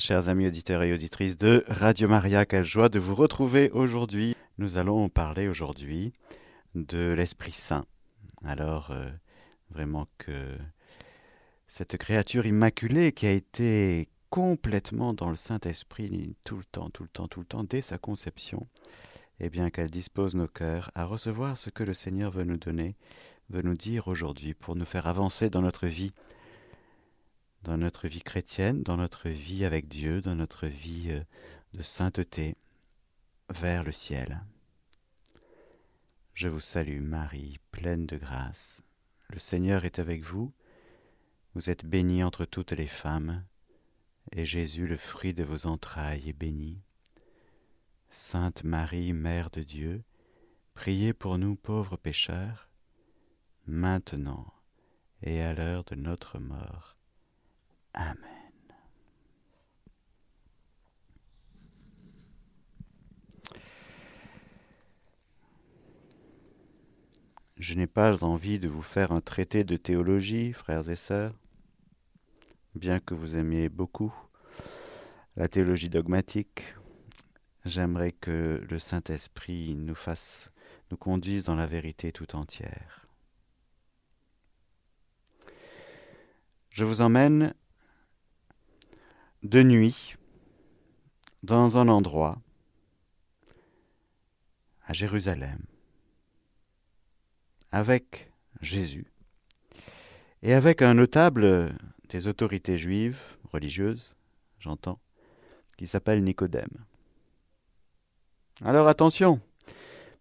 [0.00, 4.36] Chers amis auditeurs et auditrices de Radio Maria, quelle joie de vous retrouver aujourd'hui.
[4.56, 6.12] Nous allons parler aujourd'hui
[6.76, 7.84] de l'Esprit Saint.
[8.44, 9.10] Alors, euh,
[9.70, 10.56] vraiment que
[11.66, 17.08] cette créature immaculée qui a été complètement dans le Saint-Esprit tout le temps, tout le
[17.08, 18.68] temps, tout le temps, dès sa conception,
[19.40, 22.94] eh bien qu'elle dispose nos cœurs à recevoir ce que le Seigneur veut nous donner,
[23.50, 26.12] veut nous dire aujourd'hui pour nous faire avancer dans notre vie
[27.62, 31.20] dans notre vie chrétienne, dans notre vie avec Dieu, dans notre vie euh,
[31.74, 32.56] de sainteté
[33.50, 34.42] vers le ciel.
[36.34, 38.82] Je vous salue Marie, pleine de grâce.
[39.28, 40.52] Le Seigneur est avec vous.
[41.54, 43.44] Vous êtes bénie entre toutes les femmes,
[44.32, 46.80] et Jésus, le fruit de vos entrailles, est béni.
[48.10, 50.04] Sainte Marie, Mère de Dieu,
[50.74, 52.68] priez pour nous pauvres pécheurs,
[53.66, 54.46] maintenant
[55.22, 56.97] et à l'heure de notre mort.
[57.94, 58.16] Amen.
[67.56, 71.34] Je n'ai pas envie de vous faire un traité de théologie, frères et sœurs,
[72.76, 74.14] bien que vous aimiez beaucoup
[75.36, 76.74] la théologie dogmatique.
[77.64, 80.52] J'aimerais que le Saint-Esprit nous fasse,
[80.90, 83.06] nous conduise dans la vérité tout entière.
[86.70, 87.54] Je vous emmène
[89.42, 90.16] de nuit
[91.42, 92.38] dans un endroit
[94.86, 95.58] à Jérusalem
[97.70, 99.06] avec Jésus
[100.42, 101.76] et avec un notable
[102.08, 104.14] des autorités juives, religieuses,
[104.58, 104.98] j'entends,
[105.76, 106.84] qui s'appelle Nicodème.
[108.64, 109.40] Alors attention,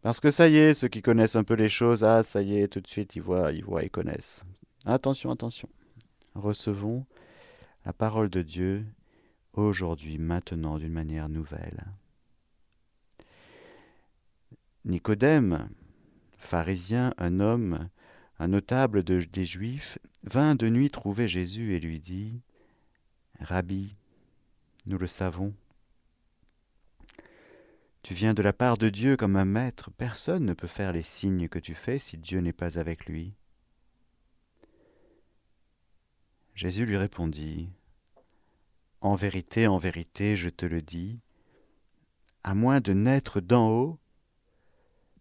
[0.02, 2.58] parce que ça y est, ceux qui connaissent un peu les choses, ah ça y
[2.58, 4.44] est, tout de suite ils voient, ils voient, ils connaissent.
[4.86, 5.70] Attention, attention.
[6.36, 7.06] Recevons
[7.86, 8.86] la parole de Dieu
[9.66, 11.86] aujourd'hui, maintenant, d'une manière nouvelle.
[14.86, 15.70] Nicodème,
[16.38, 17.90] pharisien, un homme,
[18.40, 22.42] un notable des Juifs, vint de nuit trouver Jésus et lui dit
[23.40, 23.96] Rabbi,
[24.86, 25.54] nous le savons,
[28.08, 31.02] tu viens de la part de Dieu comme un maître, personne ne peut faire les
[31.02, 33.34] signes que tu fais si Dieu n'est pas avec lui.
[36.56, 37.70] Jésus lui répondit
[39.02, 41.20] en vérité, en vérité, je te le dis,
[42.44, 44.00] à moins de naître d'en haut,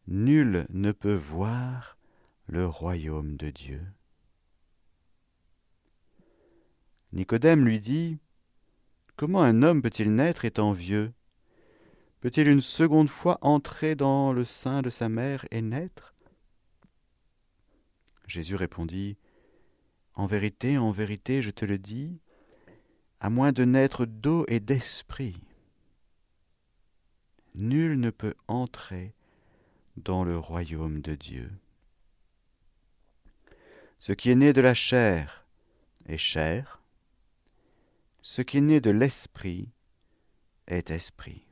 [0.06, 1.98] nul ne peut voir
[2.46, 3.82] le royaume de Dieu.
[7.12, 8.18] Nicodème lui dit,
[9.16, 11.12] Comment un homme peut-il naître étant vieux?
[12.20, 16.14] Peut-il une seconde fois entrer dans le sein de sa mère et naître?
[18.26, 19.16] Jésus répondit,
[20.14, 22.20] En vérité, en vérité, je te le dis,
[23.20, 25.36] à moins de naître d'eau et d'esprit.
[27.54, 29.14] Nul ne peut entrer
[29.96, 31.50] dans le royaume de Dieu.
[33.98, 35.46] Ce qui est né de la chair
[36.06, 36.82] est chair,
[38.20, 39.70] ce qui est né de l'esprit
[40.66, 41.46] est esprit.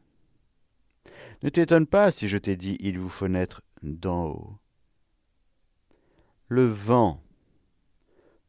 [1.42, 4.58] Ne t'étonne pas si je t'ai dit il vous faut naître d'en haut.
[6.48, 7.22] Le vent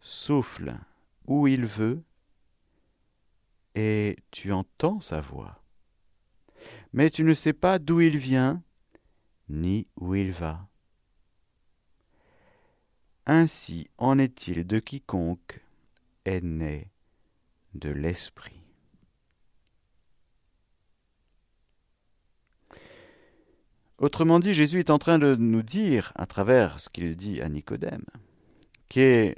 [0.02, 0.76] souffle
[1.26, 2.04] où il veut
[3.76, 5.62] et tu entends sa voix.
[6.94, 8.64] Mais tu ne sais pas d'où il vient,
[9.50, 10.68] ni où il va.
[13.28, 15.62] Ainsi en est-il de quiconque
[16.26, 16.90] est né
[17.74, 18.62] de l'Esprit.
[23.98, 27.48] Autrement dit, Jésus est en train de nous dire, à travers ce qu'il dit à
[27.48, 28.04] Nicodème,
[28.90, 29.36] qui est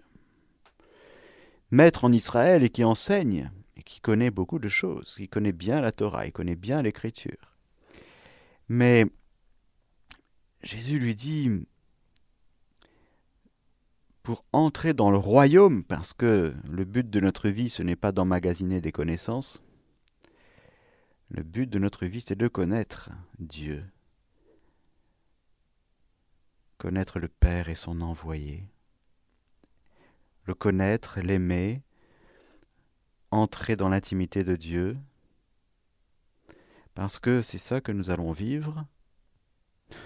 [1.69, 3.51] maître en Israël et qui enseigne,
[3.87, 7.55] qui connaît beaucoup de choses, qui connaît bien la Torah, il connaît bien l'Écriture.
[8.67, 9.05] Mais
[10.61, 11.65] Jésus lui dit,
[14.23, 18.11] pour entrer dans le royaume, parce que le but de notre vie, ce n'est pas
[18.11, 19.63] d'emmagasiner des connaissances,
[21.29, 23.85] le but de notre vie, c'est de connaître Dieu,
[26.77, 28.65] connaître le Père et son envoyé,
[30.43, 31.83] le connaître, l'aimer,
[33.31, 34.97] entrer dans l'intimité de Dieu,
[36.93, 38.85] parce que c'est ça que nous allons vivre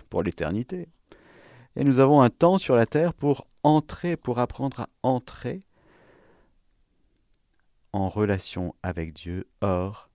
[0.10, 0.90] pour l'éternité.
[1.76, 5.62] Et nous avons un temps sur la terre pour entrer, pour apprendre à entrer
[7.94, 9.48] en relation avec Dieu.
[9.62, 10.10] Or,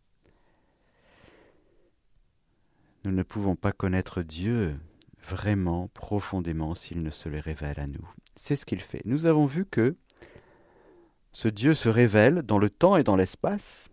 [3.05, 4.79] nous ne pouvons pas connaître Dieu
[5.23, 8.06] vraiment profondément s'il ne se le révèle à nous.
[8.35, 9.02] C'est ce qu'il fait.
[9.05, 9.97] Nous avons vu que
[11.37, 13.91] ce Dieu se révèle dans le temps et dans l'espace,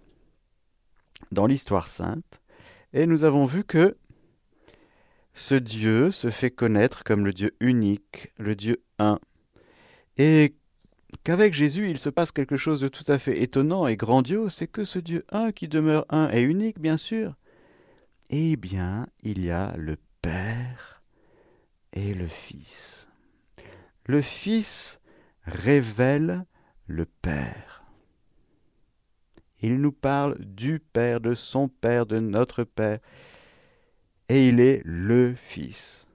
[1.34, 2.42] dans l'histoire sainte,
[2.94, 3.98] et nous avons vu que
[5.34, 9.20] ce Dieu se fait connaître comme le Dieu unique, le Dieu un,
[10.16, 10.56] et
[11.26, 14.68] qu'avec Jésus il se passe quelque chose de tout à fait étonnant et grandiose, c'est
[14.68, 17.36] que ce Dieu un qui demeure un et unique, bien sûr,
[18.30, 21.04] eh bien, il y a le Père
[21.92, 23.10] et le Fils.
[24.06, 25.02] Le Fils
[25.46, 26.46] révèle
[26.94, 27.84] le Père.
[29.62, 33.00] Il nous parle du Père, de son Père, de notre Père.
[34.30, 36.08] Et il est le Fils.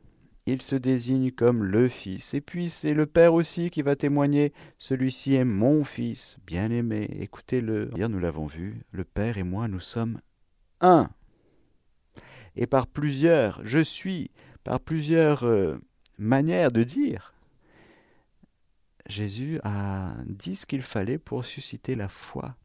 [0.46, 2.32] Il se désigne comme le Fils.
[2.32, 7.90] Et puis c'est le Père aussi qui va témoigner, celui-ci est mon Fils, bien-aimé, écoutez-le.
[7.96, 10.20] Hier nous l'avons vu, le Père et moi, nous sommes
[10.80, 11.10] un.
[12.56, 14.30] Et par plusieurs, je suis,
[14.64, 15.76] par plusieurs euh,
[16.18, 17.34] manières de dire,
[19.08, 22.56] Jésus a dit ce qu'il fallait pour susciter la foi.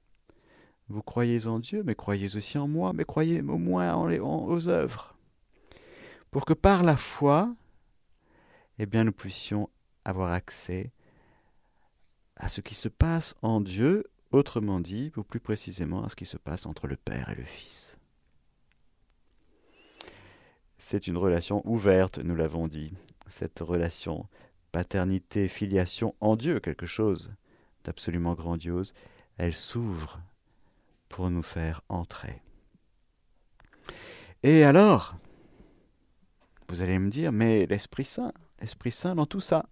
[0.89, 5.15] Vous croyez en Dieu, mais croyez aussi en moi, mais croyez au moins aux œuvres.
[6.29, 7.55] Pour que par la foi,
[8.77, 9.69] eh bien, nous puissions
[10.03, 10.91] avoir accès
[12.35, 16.25] à ce qui se passe en Dieu, autrement dit, ou plus précisément, à ce qui
[16.25, 17.97] se passe entre le Père et le Fils.
[20.77, 22.93] C'est une relation ouverte, nous l'avons dit,
[23.27, 24.27] cette relation
[24.73, 27.31] paternité, filiation en Dieu, quelque chose
[27.85, 28.93] d'absolument grandiose,
[29.37, 30.19] elle s'ouvre
[31.07, 32.41] pour nous faire entrer.
[34.41, 35.15] Et alors,
[36.67, 39.69] vous allez me dire, mais l'Esprit Saint, l'Esprit Saint dans tout ça.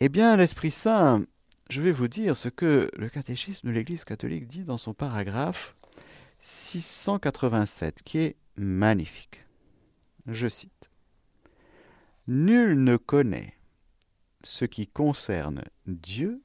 [0.00, 1.24] Eh bien, l'Esprit Saint,
[1.70, 5.74] je vais vous dire ce que le catéchisme de l'Église catholique dit dans son paragraphe
[6.40, 9.44] 687, qui est magnifique.
[10.26, 10.77] Je cite.
[12.28, 13.54] Nul ne connaît
[14.44, 16.42] ce qui concerne Dieu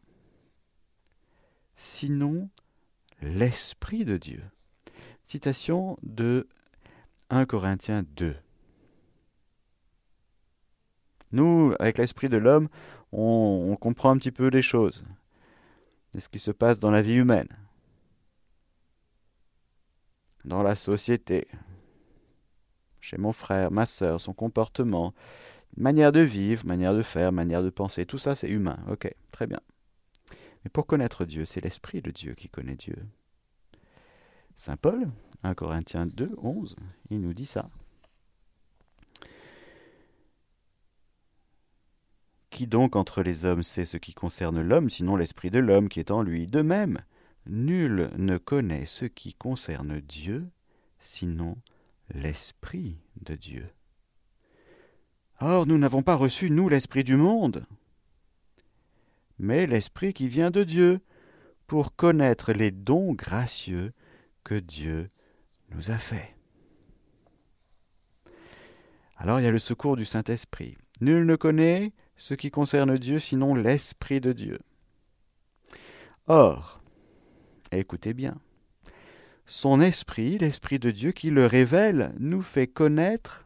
[1.75, 2.49] sinon
[3.21, 4.41] l'Esprit de Dieu.
[5.23, 6.47] Citation de
[7.29, 8.33] 1 Corinthiens 2.
[11.33, 12.69] Nous, avec l'esprit de l'homme,
[13.11, 15.03] on, comprend un petit peu les choses,
[16.17, 17.49] ce qui se passe dans la vie humaine,
[20.45, 21.47] dans la société,
[23.01, 25.13] chez mon frère, ma soeur, son comportement,
[25.75, 28.77] Manière de vivre, manière de faire, manière de penser, tout ça c'est humain.
[28.89, 29.59] Ok, très bien.
[30.63, 32.95] Mais pour connaître Dieu, c'est l'Esprit de Dieu qui connaît Dieu.
[34.55, 35.09] Saint Paul,
[35.43, 36.75] 1 Corinthiens 2, 11,
[37.09, 37.67] il nous dit ça.
[42.51, 45.99] Qui donc entre les hommes sait ce qui concerne l'homme, sinon l'Esprit de l'homme qui
[45.99, 46.45] est en lui?
[46.45, 46.99] De même,
[47.47, 50.47] nul ne connaît ce qui concerne Dieu,
[50.99, 51.57] sinon
[52.13, 53.67] l'Esprit de Dieu.
[55.45, 57.65] Or, nous n'avons pas reçu, nous, l'Esprit du monde,
[59.39, 61.01] mais l'Esprit qui vient de Dieu,
[61.67, 63.91] pour connaître les dons gracieux
[64.45, 65.09] que Dieu
[65.71, 66.33] nous a faits.
[69.17, 70.77] Alors il y a le secours du Saint-Esprit.
[71.01, 74.59] Nul ne connaît ce qui concerne Dieu sinon l'Esprit de Dieu.
[76.27, 76.81] Or,
[77.73, 78.37] écoutez bien,
[79.45, 83.45] son Esprit, l'Esprit de Dieu qui le révèle, nous fait connaître,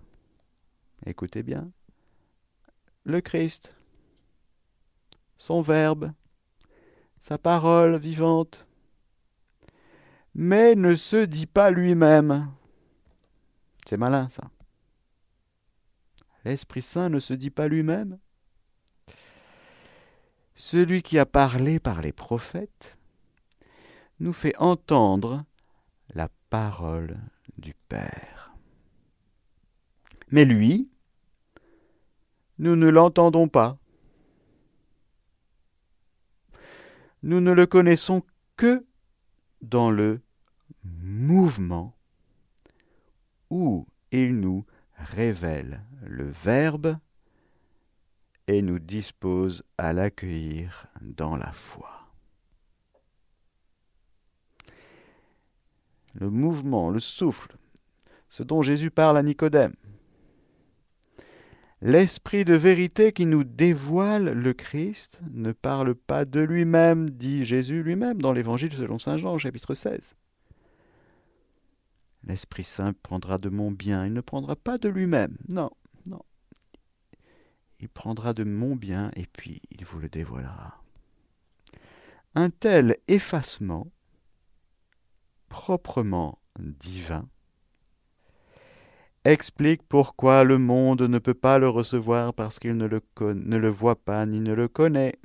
[1.08, 1.72] écoutez bien,
[3.08, 3.74] le Christ,
[5.38, 6.12] son Verbe,
[7.20, 8.68] sa parole vivante,
[10.36, 12.52] mais ne se dit pas lui-même.
[13.88, 14.44] C'est malin ça.
[16.44, 18.20] L'Esprit Saint ne se dit pas lui-même.
[20.54, 22.98] Celui qui a parlé par les prophètes
[24.20, 25.46] nous fait entendre
[26.14, 27.18] la parole
[27.58, 28.54] du Père.
[30.30, 30.90] Mais lui,
[32.60, 33.78] nous ne l'entendons pas.
[37.24, 38.24] Nous ne le connaissons
[38.56, 38.86] que
[39.62, 40.22] dans le
[40.84, 41.96] mouvement
[43.50, 46.98] où il nous révèle le Verbe
[48.48, 52.08] et nous dispose à l'accueillir dans la foi.
[56.14, 57.58] Le mouvement, le souffle,
[58.30, 59.76] ce dont Jésus parle à Nicodème,
[61.82, 67.84] L'esprit de vérité qui nous dévoile le Christ ne parle pas de lui-même, dit Jésus
[67.84, 70.16] lui-même dans l'Évangile selon Saint Jean, chapitre 16.
[72.24, 75.70] L'Esprit Saint prendra de mon bien, il ne prendra pas de lui-même, non,
[76.08, 76.24] non.
[77.80, 80.82] Il prendra de mon bien et puis il vous le dévoilera.
[82.34, 83.88] Un tel effacement,
[85.48, 87.30] proprement divin,
[89.28, 94.26] explique pourquoi le monde ne peut pas le recevoir parce qu'il ne le, voit pas
[94.26, 95.18] ni ne le connaît.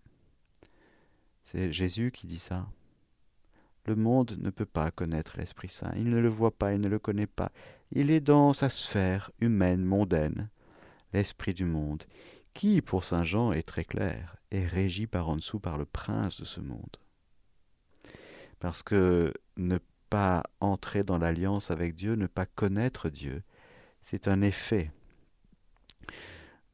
[1.45, 2.67] C'est Jésus qui dit ça.
[3.87, 5.93] Le monde ne peut pas connaître l'Esprit Saint.
[5.97, 7.51] Il ne le voit pas, il ne le connaît pas.
[7.91, 10.49] Il est dans sa sphère humaine, mondaine,
[11.13, 12.05] l'esprit du monde,
[12.55, 16.41] qui, pour Saint Jean, est très clair, est régi par en dessous par le prince
[16.41, 16.97] de ce monde.
[18.61, 19.79] Parce que ne
[20.11, 23.43] pas entrer dans l'alliance avec Dieu, ne pas connaître Dieu,
[24.03, 24.91] c'est un effet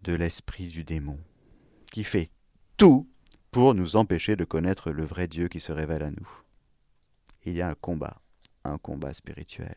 [0.03, 1.19] de l'esprit du démon,
[1.93, 2.31] qui fait
[2.77, 3.09] tout
[3.51, 6.29] pour nous empêcher de connaître le vrai Dieu qui se révèle à nous.
[7.45, 8.21] Il y a un combat,
[8.65, 9.77] un combat spirituel.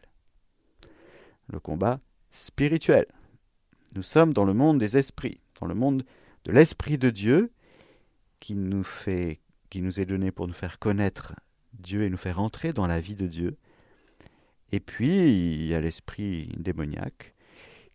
[1.47, 3.05] Le combat spirituel.
[3.95, 6.03] Nous sommes dans le monde des esprits, dans le monde
[6.45, 7.51] de l'esprit de Dieu
[8.39, 11.35] qui nous est donné pour nous faire connaître
[11.73, 13.57] Dieu et nous faire entrer dans la vie de Dieu.
[14.71, 17.33] Et puis, il y a l'esprit démoniaque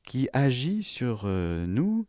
[0.07, 2.07] qui agit sur euh, nous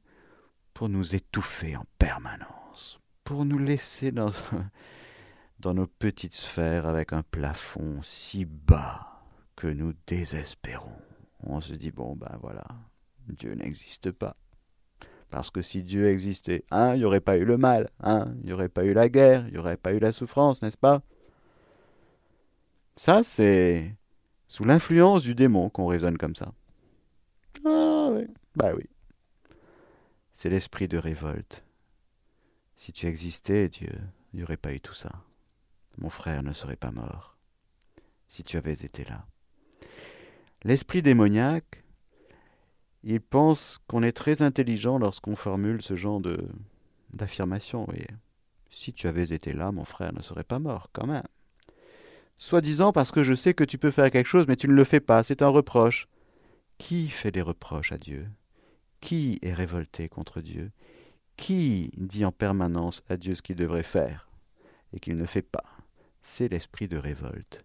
[0.74, 4.12] pour nous étouffer en permanence, pour nous laisser
[5.60, 9.24] dans, nos petites sphères avec un plafond si bas
[9.58, 11.02] que nous désespérons.
[11.42, 12.64] On se dit, bon, ben voilà,
[13.28, 14.38] Dieu n'existe pas.
[15.30, 18.46] Parce que si Dieu existait, hein, il n'y aurait pas eu le mal, hein, il
[18.46, 21.02] n'y aurait pas eu la guerre, il n'y aurait pas eu la souffrance, n'est-ce pas?
[22.96, 23.96] Ça, c'est
[24.48, 26.54] sous l'influence du démon qu'on raisonne comme ça.
[27.70, 28.12] Ah
[28.56, 28.72] bah
[30.32, 31.64] c'est l'esprit de révolte.
[32.76, 33.90] Si tu existais, Dieu,
[34.32, 35.12] il n'y aurait pas eu tout ça.
[35.98, 37.36] Mon frère ne serait pas mort,
[38.28, 39.26] si tu avais été là.
[40.64, 41.84] L'esprit démoniaque,
[43.04, 46.48] il pense qu'on est très intelligent lorsqu'on formule ce genre de
[47.14, 47.88] d'affirmation.
[48.70, 51.24] Si tu avais été là, mon frère ne serait pas mort, quand même.
[52.38, 54.84] Soi-disant parce que je sais que tu peux faire quelque chose, mais tu ne le
[54.84, 56.08] fais pas, c'est un reproche.
[56.78, 58.28] Qui fait des reproches à Dieu?
[59.02, 60.72] Qui est révolté contre Dieu?
[61.36, 64.30] Qui dit en permanence à Dieu ce qu'il devrait faire
[64.94, 65.66] et qu'il ne fait pas?
[66.22, 67.64] C'est l'esprit de révolte.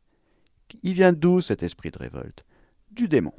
[0.83, 2.45] Il vient d'où cet esprit de révolte?
[2.91, 3.35] Du démon.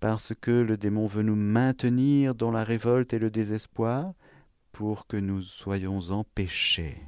[0.00, 4.12] Parce que le démon veut nous maintenir dans la révolte et le désespoir
[4.72, 7.00] pour que nous soyons empêchés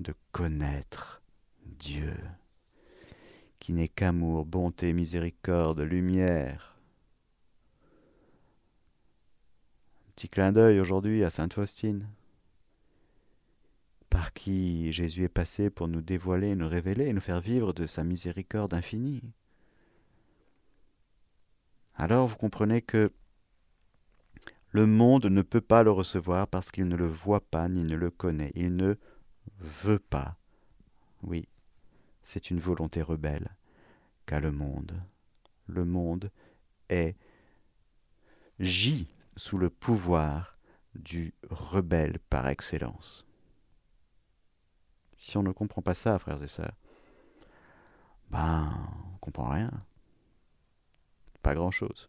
[0.00, 1.22] de connaître
[1.64, 2.16] Dieu,
[3.60, 6.70] qui n'est qu'amour, bonté, miséricorde, lumière,
[10.20, 12.06] Petit clin d'œil aujourd'hui à Sainte Faustine,
[14.10, 18.04] par qui Jésus est passé pour nous dévoiler, nous révéler nous faire vivre de sa
[18.04, 19.22] miséricorde infinie.
[21.94, 23.10] Alors vous comprenez que
[24.72, 27.96] le monde ne peut pas le recevoir parce qu'il ne le voit pas ni ne
[27.96, 28.52] le connaît.
[28.54, 28.96] Il ne
[29.58, 30.36] veut pas.
[31.22, 31.48] Oui,
[32.22, 33.56] c'est une volonté rebelle
[34.26, 34.92] qu'a le monde.
[35.66, 36.30] Le monde
[36.88, 37.16] est
[38.58, 40.58] gît sous le pouvoir
[40.94, 43.26] du rebelle par excellence.
[45.16, 46.76] Si on ne comprend pas ça, frères et sœurs,
[48.30, 48.70] ben,
[49.14, 49.70] on comprend rien.
[51.42, 52.08] Pas grand-chose.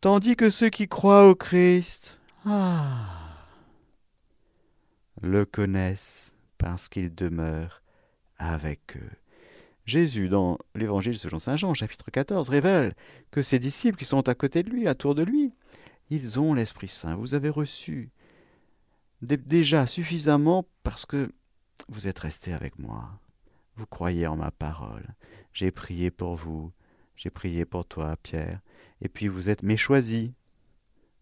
[0.00, 3.46] Tandis que ceux qui croient au Christ, ah,
[5.22, 7.82] le connaissent parce qu'il demeure
[8.36, 9.10] avec eux.
[9.86, 12.94] Jésus, dans l'évangile selon Saint Jean, chapitre 14, révèle
[13.30, 15.54] que ses disciples qui sont à côté de lui, à tour de lui,
[16.10, 17.16] ils ont l'Esprit Saint.
[17.16, 18.10] Vous avez reçu
[19.22, 21.32] déjà suffisamment parce que
[21.88, 23.18] vous êtes restés avec moi.
[23.76, 25.06] Vous croyez en ma parole.
[25.52, 26.72] J'ai prié pour vous.
[27.16, 28.60] J'ai prié pour toi, Pierre.
[29.00, 30.30] Et puis vous êtes mes choisis,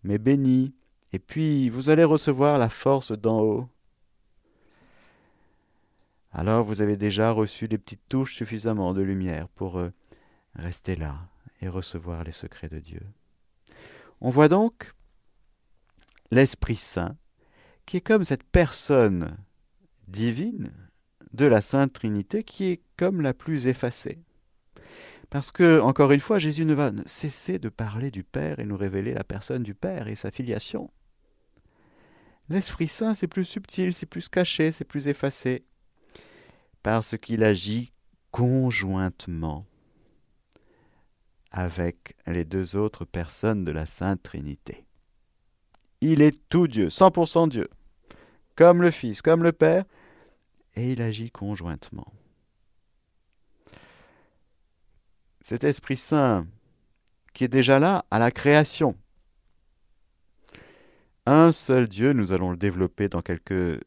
[0.02, 0.75] mes bénis.
[1.12, 3.69] Et puis vous allez recevoir la force d'en haut
[6.37, 9.90] alors vous avez déjà reçu des petites touches suffisamment de lumière pour euh,
[10.55, 11.31] rester là
[11.62, 13.00] et recevoir les secrets de Dieu.
[14.21, 14.93] On voit donc
[16.31, 17.16] l'Esprit Saint,
[17.87, 19.35] qui est comme cette personne
[20.09, 20.69] divine
[21.33, 24.19] de la Sainte Trinité, qui est comme la plus effacée.
[25.31, 28.76] Parce que, encore une fois, Jésus ne va cesser de parler du Père et nous
[28.76, 30.90] révéler la personne du Père et sa filiation.
[32.50, 35.64] L'Esprit Saint, c'est plus subtil, c'est plus caché, c'est plus effacé
[36.87, 37.90] parce qu'il agit
[38.31, 39.66] conjointement
[41.50, 44.87] avec les deux autres personnes de la Sainte Trinité.
[46.00, 47.69] Il est tout Dieu, 100% Dieu,
[48.55, 49.85] comme le Fils, comme le Père,
[50.76, 52.07] et il agit conjointement.
[55.40, 56.47] Cet Esprit Saint
[57.35, 58.97] qui est déjà là à la création.
[61.26, 63.83] Un seul Dieu, nous allons le développer dans quelques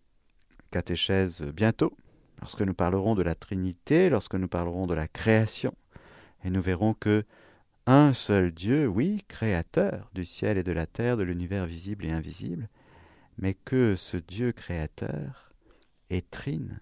[0.69, 1.95] catéchèses bientôt
[2.41, 5.73] lorsque nous parlerons de la Trinité, lorsque nous parlerons de la création,
[6.43, 7.25] et nous verrons que
[7.85, 12.11] un seul Dieu, oui, créateur du ciel et de la terre, de l'univers visible et
[12.11, 12.69] invisible,
[13.37, 15.53] mais que ce Dieu créateur
[16.09, 16.81] et trine,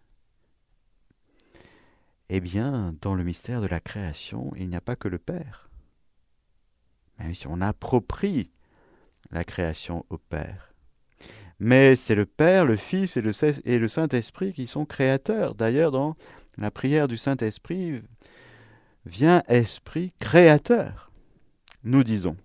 [2.30, 5.70] eh bien, dans le mystère de la création, il n'y a pas que le Père.
[7.20, 8.52] Même si on approprie
[9.32, 10.74] la création au Père.
[11.60, 15.56] Mais c'est le Père, le Fils et le, Saint-Esprit qui sont créateurs.
[15.56, 16.16] D'ailleurs, dans
[16.58, 18.02] la prière du Saint-Esprit,
[19.06, 21.12] vient Esprit créateur,
[21.84, 22.38] nous disons.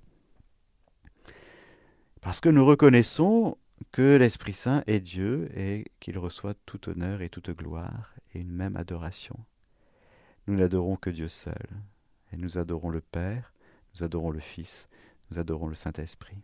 [2.20, 3.58] Parce que nous reconnaissons
[3.90, 8.52] que l'Esprit Saint est Dieu et qu'il reçoit tout honneur et toute gloire et une
[8.52, 9.38] même adoration.
[10.46, 11.68] Nous n'adorons que Dieu seul,
[12.32, 13.52] et nous adorons le Père,
[13.94, 14.88] nous adorons le Fils,
[15.30, 16.42] nous adorons le Saint-Esprit.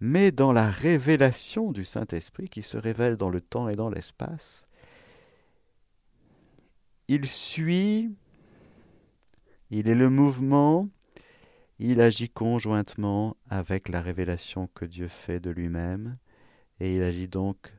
[0.00, 4.64] Mais dans la révélation du Saint-Esprit qui se révèle dans le temps et dans l'espace,
[7.08, 8.14] il suit,
[9.70, 10.88] il est le mouvement,
[11.78, 16.18] il agit conjointement avec la révélation que Dieu fait de lui-même,
[16.78, 17.72] et il agit donc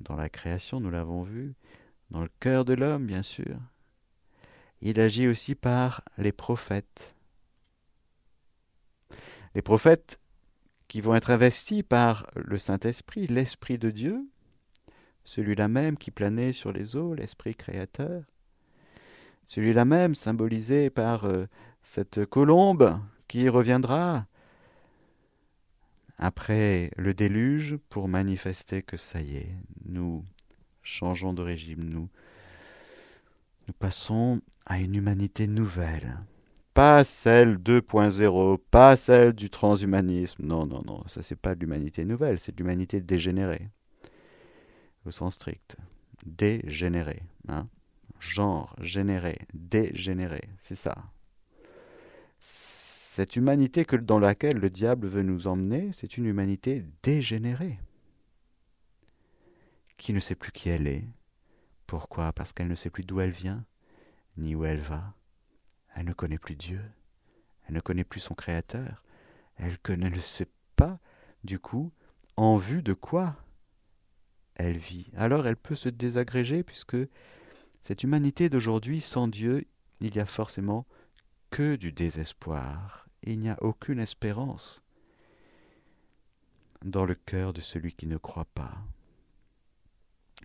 [0.00, 1.54] dans la création, nous l'avons vu,
[2.10, 3.56] dans le cœur de l'homme, bien sûr.
[4.80, 7.14] Il agit aussi par les prophètes.
[9.54, 10.20] Les prophètes
[10.94, 14.30] qui vont être investis par le Saint-Esprit, l'Esprit de Dieu,
[15.24, 18.22] celui-là même qui planait sur les eaux, l'Esprit créateur,
[19.44, 21.46] celui-là même symbolisé par euh,
[21.82, 22.96] cette colombe
[23.26, 24.28] qui reviendra
[26.16, 30.24] après le déluge pour manifester que ça y est, nous
[30.84, 32.08] changeons de régime, nous,
[33.66, 36.20] nous passons à une humanité nouvelle.
[36.74, 40.44] Pas celle 2.0, pas celle du transhumanisme.
[40.44, 43.68] Non, non, non, ça c'est pas de l'humanité nouvelle, c'est de l'humanité dégénérée.
[45.06, 45.76] Au sens strict.
[46.26, 47.22] Dégénérée.
[47.48, 47.68] Hein
[48.18, 50.96] Genre, généré, dégénéré, c'est ça
[52.44, 57.78] cette humanité que, dans laquelle le diable veut nous emmener, c'est une humanité dégénérée,
[59.96, 61.04] qui ne sait plus qui elle est.
[61.86, 62.32] Pourquoi?
[62.32, 63.64] Parce qu'elle ne sait plus d'où elle vient,
[64.36, 65.14] ni où elle va.
[65.94, 66.80] Elle ne connaît plus Dieu,
[67.66, 69.02] elle ne connaît plus son Créateur,
[69.56, 70.98] elle ne le sait pas,
[71.44, 71.92] du coup,
[72.36, 73.36] en vue de quoi
[74.56, 75.10] elle vit.
[75.16, 76.96] Alors elle peut se désagréger, puisque
[77.82, 79.66] cette humanité d'aujourd'hui, sans Dieu,
[80.00, 80.86] il y a forcément
[81.50, 83.06] que du désespoir.
[83.22, 84.82] Il n'y a aucune espérance
[86.84, 88.74] dans le cœur de celui qui ne croit pas.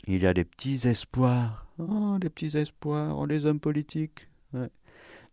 [0.06, 4.30] Il y a des petits espoirs, oh, des petits espoirs en les hommes politiques,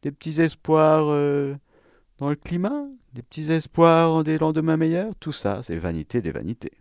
[0.03, 1.57] des petits espoirs euh,
[2.19, 6.31] dans le climat, des petits espoirs en des lendemains meilleurs, tout ça, c'est vanité des
[6.31, 6.73] vanités.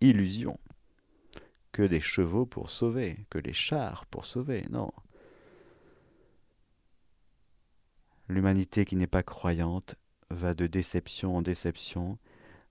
[0.00, 0.58] Illusion.
[1.72, 4.92] Que des chevaux pour sauver, que les chars pour sauver, non.
[8.28, 9.96] L'humanité qui n'est pas croyante
[10.30, 12.18] va de déception en déception,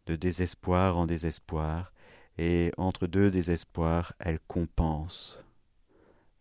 [0.05, 1.93] de désespoir en désespoir,
[2.37, 5.43] et entre deux désespoirs, elle compense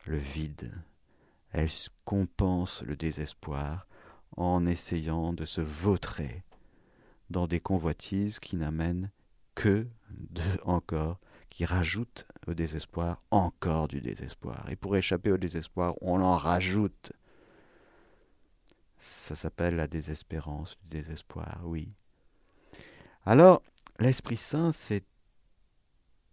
[0.06, 0.72] le vide,
[1.52, 1.68] elle
[2.04, 3.86] compense le désespoir
[4.36, 6.42] en essayant de se vautrer
[7.30, 9.10] dans des convoitises qui n'amènent
[9.54, 11.18] que de, encore,
[11.50, 14.68] qui rajoutent au désespoir encore du désespoir.
[14.70, 17.12] Et pour échapper au désespoir, on en rajoute
[19.02, 21.92] ça s'appelle la désespérance, le désespoir, oui.
[23.26, 23.62] Alors,
[23.98, 25.04] l'Esprit Saint, c'est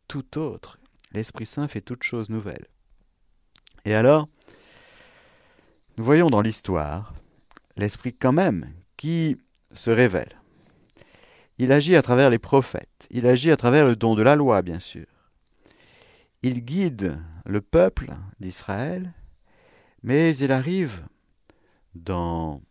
[0.08, 0.79] tout autre.
[1.12, 2.67] L'Esprit Saint fait toute chose nouvelle.
[3.86, 4.29] Et alors,
[5.99, 7.13] nous voyons dans l'histoire
[7.75, 9.35] l'Esprit quand même qui
[9.73, 10.39] se révèle.
[11.57, 14.62] Il agit à travers les prophètes, il agit à travers le don de la loi,
[14.62, 15.05] bien sûr.
[16.41, 18.07] Il guide le peuple
[18.39, 19.12] d'Israël,
[20.01, 21.05] mais il arrive
[21.95, 22.62] dans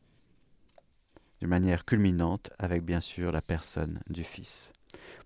[1.40, 4.72] d'une manière culminante avec bien sûr la personne du Fils.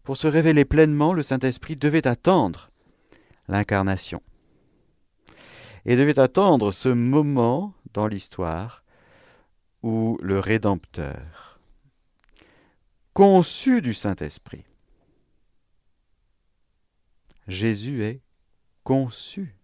[0.02, 2.72] Pour se révéler pleinement, le Saint-Esprit devait attendre
[3.46, 4.20] l'incarnation
[5.84, 8.84] et devait attendre ce moment dans l'histoire
[9.82, 11.60] où le Rédempteur,
[13.12, 14.64] conçu du Saint-Esprit,
[17.48, 18.22] Jésus est
[18.84, 19.56] conçu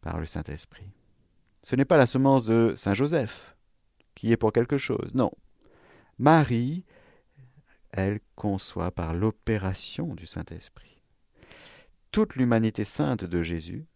[0.00, 0.90] par le Saint-Esprit.
[1.62, 3.56] Ce n'est pas la semence de Saint Joseph
[4.16, 5.30] qui est pour quelque chose, non.
[6.18, 6.84] Marie,
[7.92, 11.02] elle conçoit par l'opération du Saint-Esprit.
[12.10, 13.86] Toute l'humanité sainte de Jésus,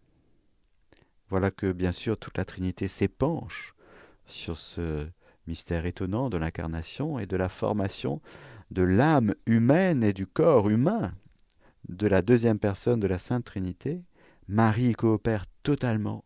[1.31, 3.75] voilà que bien sûr toute la Trinité s'épanche
[4.27, 5.07] sur ce
[5.47, 8.21] mystère étonnant de l'incarnation et de la formation
[8.71, 11.13] de l'âme humaine et du corps humain
[11.89, 14.05] de la deuxième personne de la Sainte Trinité,
[14.49, 16.25] Marie coopère totalement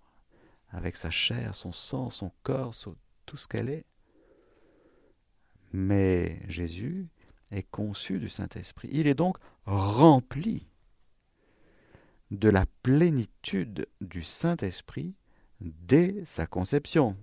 [0.68, 2.74] avec sa chair, son sang, son corps,
[3.26, 3.86] tout ce qu'elle est.
[5.72, 7.08] Mais Jésus
[7.50, 8.88] est conçu du Saint-Esprit.
[8.92, 10.66] Il est donc rempli
[12.30, 15.14] de la plénitude du Saint-Esprit
[15.60, 17.16] dès sa conception.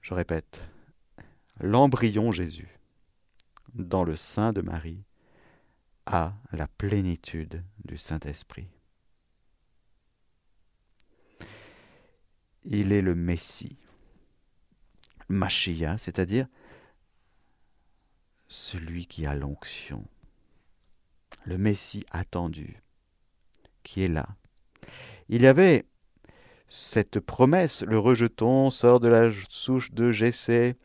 [0.00, 0.62] Je répète,
[1.60, 2.78] l'embryon Jésus,
[3.74, 5.04] dans le sein de Marie,
[6.06, 8.68] a la plénitude du Saint-Esprit.
[12.64, 13.78] Il est le Messie,
[15.28, 16.48] Machia, c'est-à-dire
[18.48, 20.06] celui qui a l'onction,
[21.50, 22.80] le Messie attendu,
[23.82, 24.28] qui est là.
[25.28, 25.84] Il y avait
[26.68, 30.76] cette promesse, le rejeton sort de la souche de Jessé,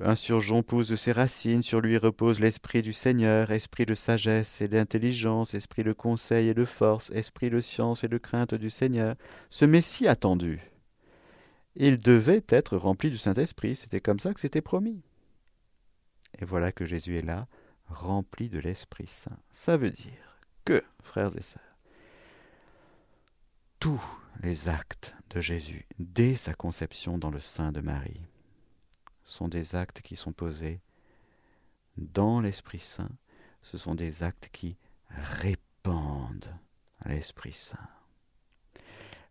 [0.00, 4.60] un surgeon pousse de ses racines, sur lui repose l'esprit du Seigneur, esprit de sagesse
[4.60, 8.68] et d'intelligence, esprit de conseil et de force, esprit de science et de crainte du
[8.68, 9.16] Seigneur.
[9.48, 10.60] Ce Messie attendu,
[11.76, 15.00] il devait être rempli du Saint-Esprit, c'était comme ça que c'était promis.
[16.38, 17.48] Et voilà que Jésus est là,
[17.88, 19.38] rempli de l'Esprit Saint.
[19.50, 21.62] Ça veut dire que, frères et sœurs,
[23.80, 24.02] tous
[24.42, 28.22] les actes de Jésus, dès sa conception dans le sein de Marie,
[29.24, 30.80] sont des actes qui sont posés
[31.96, 33.10] dans l'Esprit Saint,
[33.62, 34.76] ce sont des actes qui
[35.08, 36.54] répandent
[37.04, 37.88] l'Esprit Saint.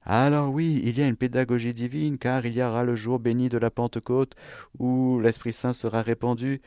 [0.04, 3.50] Alors oui, il y a une pédagogie divine, car il y aura le jour béni
[3.50, 4.36] de la Pentecôte
[4.80, 6.62] où l'Esprit Saint sera répandu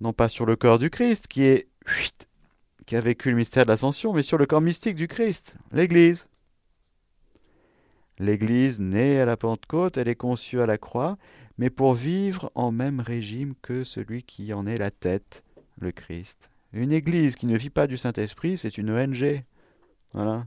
[0.00, 1.68] non pas sur le corps du Christ, qui est
[2.86, 6.26] qui a vécu le mystère de l'ascension, mais sur le corps mystique du Christ, l'Église.
[8.18, 11.16] L'Église née à la Pentecôte, elle est conçue à la croix,
[11.58, 15.42] mais pour vivre en même régime que celui qui en est la tête,
[15.78, 16.50] le Christ.
[16.72, 19.42] Une Église qui ne vit pas du Saint-Esprit, c'est une ONG.
[20.12, 20.46] Voilà.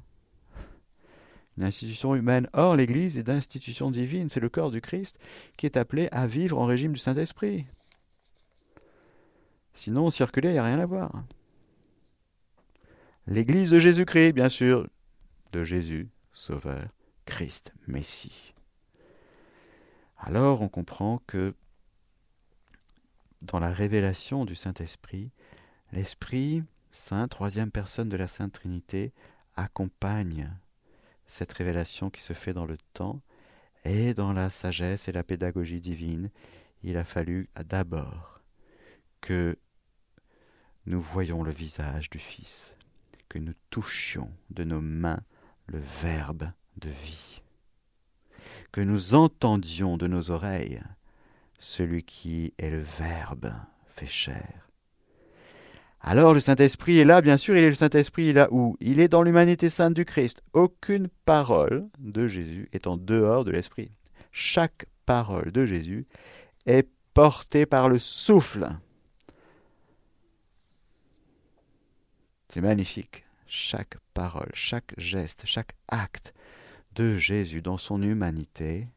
[1.58, 2.48] Une institution humaine.
[2.54, 5.18] Or, l'Église est d'institution divine, c'est le corps du Christ
[5.58, 7.66] qui est appelé à vivre en régime du Saint-Esprit.
[9.78, 11.24] Sinon, circuler, il n'y a rien à voir.
[13.28, 14.90] L'Église de Jésus-Christ, bien sûr,
[15.52, 16.88] de Jésus, Sauveur,
[17.26, 18.56] Christ, Messie.
[20.18, 21.54] Alors on comprend que
[23.44, 25.30] dans la révélation du Saint-Esprit,
[25.92, 29.14] l'Esprit Saint, troisième personne de la Sainte Trinité,
[29.56, 30.52] accompagne
[31.28, 33.22] cette révélation qui se fait dans le temps
[33.86, 36.32] et dans la sagesse et la pédagogie divine.
[36.82, 38.42] Il a fallu d'abord
[39.22, 39.56] que
[40.88, 42.76] nous voyions le visage du Fils,
[43.28, 45.20] que nous touchions de nos mains
[45.68, 47.42] le Verbe de vie,
[48.72, 50.82] que nous entendions de nos oreilles
[51.60, 53.54] celui qui est le Verbe
[53.88, 54.70] fait chair.
[56.00, 59.08] Alors le Saint-Esprit est là, bien sûr, il est le Saint-Esprit, là où Il est
[59.08, 60.42] dans l'humanité sainte du Christ.
[60.54, 63.92] Aucune parole de Jésus est en dehors de l'Esprit.
[64.32, 66.06] Chaque parole de Jésus
[66.66, 68.68] est portée par le souffle
[72.50, 73.24] C'est magnifique.
[73.48, 76.34] Chaque parole, chaque geste, chaque acte
[76.96, 78.88] de Jésus dans son humanité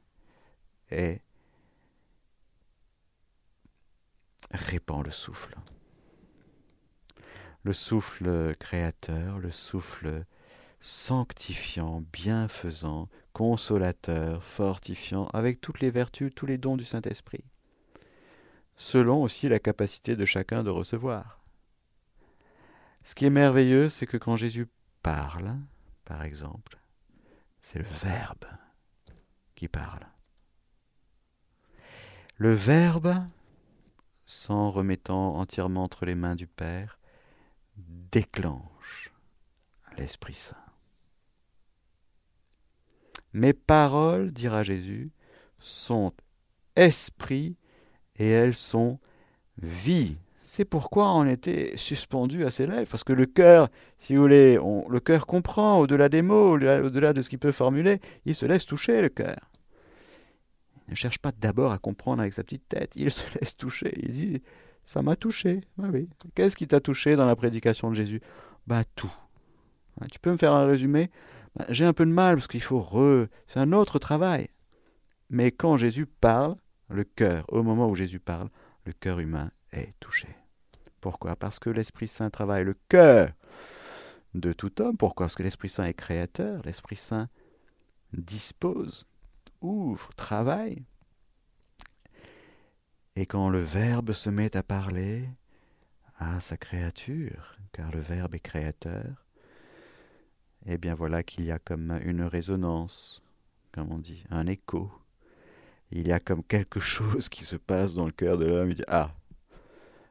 [0.90, 1.20] est
[4.50, 5.56] répand le souffle.
[7.62, 10.24] Le souffle créateur, le souffle
[10.80, 17.44] sanctifiant, bienfaisant, consolateur, fortifiant, avec toutes les vertus, tous les dons du Saint-Esprit,
[18.76, 21.39] selon aussi la capacité de chacun de recevoir.
[23.02, 24.68] Ce qui est merveilleux, c'est que quand Jésus
[25.02, 25.56] parle,
[26.04, 26.78] par exemple,
[27.60, 28.44] c'est le Verbe
[29.54, 30.06] qui parle.
[32.36, 33.14] Le Verbe,
[34.24, 37.00] s'en remettant entièrement entre les mains du Père,
[37.76, 39.12] déclenche
[39.98, 40.56] l'Esprit Saint.
[43.32, 45.10] Mes paroles, dira Jésus,
[45.58, 46.12] sont
[46.76, 47.56] esprit
[48.16, 48.98] et elles sont
[49.58, 50.18] vie.
[50.52, 53.68] C'est pourquoi on était suspendu à ses lèvres, parce que le cœur,
[54.00, 58.00] si vous voulez, le cœur comprend au-delà des mots, au-delà de ce qu'il peut formuler,
[58.24, 59.38] il se laisse toucher le cœur.
[60.88, 63.92] Il ne cherche pas d'abord à comprendre avec sa petite tête, il se laisse toucher.
[64.02, 64.42] Il dit,
[64.84, 65.60] ça m'a touché.
[65.80, 66.08] Ah oui.
[66.34, 68.20] Qu'est-ce qui t'a touché dans la prédication de Jésus?
[68.66, 69.12] Bah tout.
[70.10, 71.12] Tu peux me faire un résumé?
[71.54, 73.28] Bah, J'ai un peu de mal parce qu'il faut re.
[73.46, 74.48] C'est un autre travail.
[75.28, 76.56] Mais quand Jésus parle,
[76.88, 78.48] le cœur, au moment où Jésus parle,
[78.84, 80.26] le cœur humain est touché.
[81.00, 81.36] Pourquoi?
[81.36, 83.30] Parce que l'Esprit Saint travaille le cœur
[84.34, 84.96] de tout homme.
[84.96, 85.26] Pourquoi?
[85.26, 87.28] Parce que l'Esprit Saint est créateur, l'Esprit Saint
[88.12, 89.06] dispose,
[89.60, 90.84] ouvre, travaille.
[93.16, 95.28] Et quand le Verbe se met à parler
[96.18, 99.26] à sa créature, car le Verbe est créateur,
[100.66, 103.22] eh bien voilà qu'il y a comme une résonance,
[103.72, 104.90] comme on dit, un écho.
[105.90, 108.70] Il y a comme quelque chose qui se passe dans le cœur de l'homme.
[108.70, 109.12] Il dit Ah,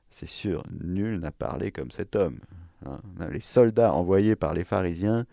[0.09, 2.39] c'est sûr, nul n'a parlé comme cet homme.
[2.85, 2.99] Hein.
[3.31, 5.25] Les soldats envoyés par les pharisiens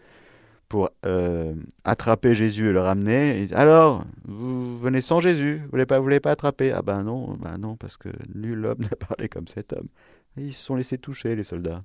[0.68, 3.46] pour euh, attraper Jésus et le ramener.
[3.52, 6.72] alors, vous venez sans Jésus, vous ne voulez pas attraper?
[6.72, 9.88] Ah ben non, ben non, parce que nul homme n'a parlé comme cet homme.
[10.36, 11.84] ils se sont laissés toucher, les soldats.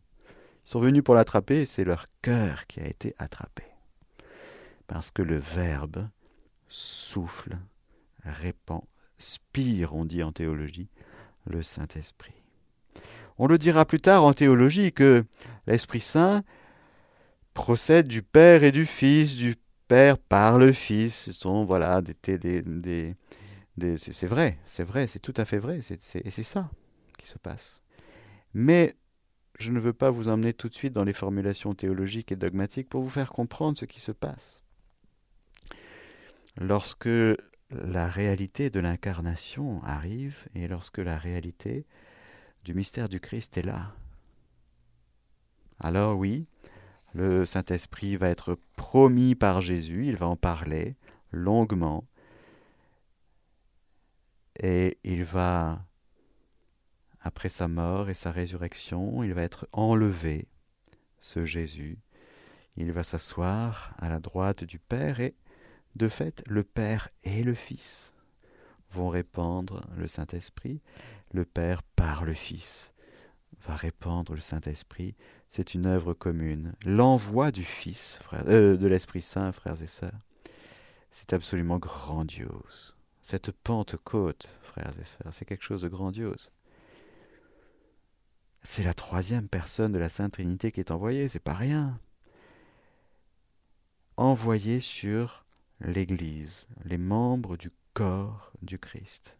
[0.65, 3.63] Ils sont venus pour l'attraper et c'est leur cœur qui a été attrapé.
[4.87, 6.07] Parce que le Verbe
[6.67, 7.57] souffle,
[8.23, 8.83] répand,
[9.17, 10.89] spire, on dit en théologie,
[11.45, 12.40] le Saint-Esprit.
[13.37, 15.25] On le dira plus tard en théologie que
[15.67, 16.43] l'Esprit Saint
[17.53, 19.55] procède du Père et du Fils, du
[19.87, 21.31] Père par le Fils.
[21.31, 23.15] Ce voilà, des,
[23.97, 26.69] c'est vrai, c'est vrai, c'est tout à fait vrai, et c'est ça
[27.17, 27.83] qui se passe.
[28.53, 28.95] Mais
[29.59, 32.89] je ne veux pas vous emmener tout de suite dans les formulations théologiques et dogmatiques
[32.89, 34.63] pour vous faire comprendre ce qui se passe.
[36.57, 37.09] Lorsque
[37.69, 41.85] la réalité de l'incarnation arrive et lorsque la réalité
[42.63, 43.93] du mystère du Christ est là,
[45.79, 46.45] alors oui,
[47.13, 50.95] le Saint-Esprit va être promis par Jésus, il va en parler
[51.31, 52.05] longuement,
[54.59, 55.83] et il va,
[57.19, 60.47] après sa mort et sa résurrection, il va être enlevé,
[61.19, 61.97] ce Jésus,
[62.77, 65.35] il va s'asseoir à la droite du Père, et
[65.95, 68.13] de fait, le Père et le Fils
[68.91, 70.81] vont répandre le Saint-Esprit,
[71.33, 72.93] le Père par le Fils
[73.65, 75.15] va répandre le Saint-Esprit,
[75.47, 76.73] c'est une œuvre commune.
[76.85, 80.19] L'envoi du Fils, euh, de l'Esprit Saint, frères et sœurs,
[81.11, 82.95] c'est absolument grandiose.
[83.21, 86.51] Cette Pentecôte, frères et sœurs, c'est quelque chose de grandiose.
[88.63, 91.99] C'est la troisième personne de la Sainte Trinité qui est envoyée, c'est pas rien.
[94.17, 95.45] Envoyée sur
[95.79, 99.37] l'Église, les membres du corps du Christ.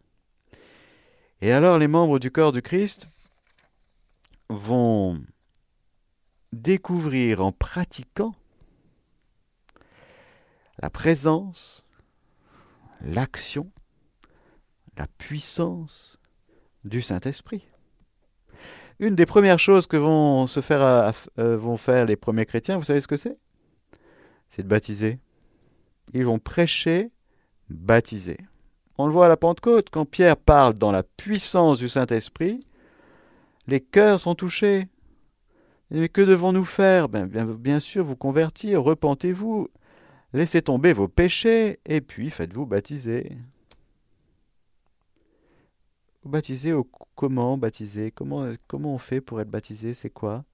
[1.42, 3.08] Et alors les membres du corps du Christ
[4.48, 5.18] vont
[6.52, 8.36] découvrir en pratiquant
[10.78, 11.84] la présence,
[13.00, 13.72] l'action,
[14.96, 16.20] la puissance
[16.84, 17.66] du Saint-Esprit.
[19.00, 23.00] Une des premières choses que vont, faire, euh, vont faire les premiers chrétiens, vous savez
[23.00, 23.36] ce que c'est?
[24.48, 25.18] C'est de baptiser.
[26.14, 27.10] Ils vont prêcher,
[27.68, 28.38] baptiser.
[29.02, 32.64] On le voit à la Pentecôte, quand Pierre parle dans la puissance du Saint-Esprit,
[33.66, 34.86] les cœurs sont touchés.
[35.90, 37.08] Mais que devons-nous faire?
[37.08, 39.66] Ben, bien, sûr, vous convertir, repentez-vous,
[40.32, 43.36] laissez tomber vos péchés, et puis faites-vous baptiser.
[46.24, 46.72] Baptiser
[47.16, 48.12] comment baptiser?
[48.12, 49.94] Comment, comment on fait pour être baptisé?
[49.94, 50.44] C'est quoi?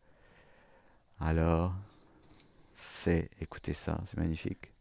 [1.20, 1.74] Alors,
[2.72, 4.72] c'est, écoutez ça, c'est magnifique.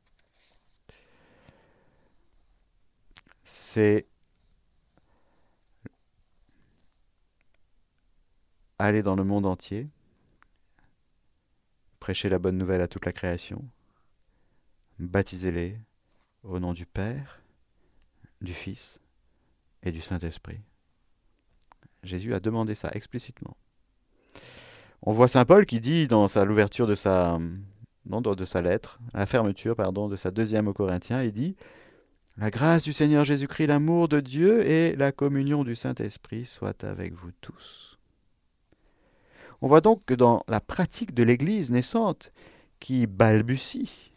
[3.49, 4.05] C'est
[8.77, 9.87] aller dans le monde entier,
[12.01, 13.63] prêcher la bonne nouvelle à toute la création,
[14.99, 15.79] baptisez-les
[16.43, 17.41] au nom du Père,
[18.41, 18.99] du Fils
[19.81, 20.59] et du Saint-Esprit.
[22.03, 23.55] Jésus a demandé ça explicitement.
[25.03, 27.39] On voit Saint Paul qui dit dans sa l'ouverture de sa
[28.05, 31.55] de sa lettre, la fermeture pardon de sa deuxième aux Corinthiens, il dit
[32.37, 37.13] la grâce du Seigneur Jésus-Christ, l'amour de Dieu et la communion du Saint-Esprit soient avec
[37.13, 37.97] vous tous.
[39.61, 42.31] On voit donc que dans la pratique de l'Église naissante,
[42.79, 44.13] qui balbutie,